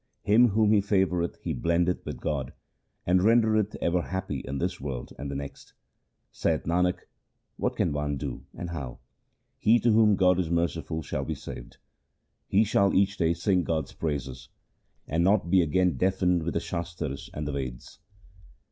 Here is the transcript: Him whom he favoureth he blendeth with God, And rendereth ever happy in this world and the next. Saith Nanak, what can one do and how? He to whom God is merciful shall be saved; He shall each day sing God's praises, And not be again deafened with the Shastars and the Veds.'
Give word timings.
Him 0.23 0.47
whom 0.47 0.71
he 0.71 0.81
favoureth 0.81 1.37
he 1.43 1.53
blendeth 1.53 2.03
with 2.07 2.19
God, 2.19 2.53
And 3.05 3.21
rendereth 3.21 3.75
ever 3.83 4.01
happy 4.01 4.39
in 4.39 4.57
this 4.57 4.81
world 4.81 5.13
and 5.19 5.29
the 5.29 5.35
next. 5.35 5.73
Saith 6.31 6.63
Nanak, 6.63 7.01
what 7.57 7.75
can 7.75 7.93
one 7.93 8.17
do 8.17 8.43
and 8.55 8.71
how? 8.71 8.97
He 9.59 9.79
to 9.81 9.91
whom 9.91 10.15
God 10.15 10.39
is 10.39 10.49
merciful 10.49 11.03
shall 11.03 11.23
be 11.23 11.35
saved; 11.35 11.77
He 12.47 12.63
shall 12.63 12.95
each 12.95 13.17
day 13.17 13.35
sing 13.35 13.63
God's 13.63 13.93
praises, 13.93 14.49
And 15.07 15.23
not 15.23 15.51
be 15.51 15.61
again 15.61 15.97
deafened 15.97 16.41
with 16.41 16.55
the 16.55 16.59
Shastars 16.61 17.29
and 17.35 17.47
the 17.47 17.51
Veds.' 17.51 17.99